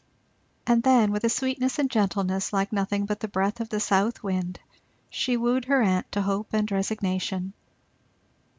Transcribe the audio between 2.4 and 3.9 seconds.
like nothing but the breath of the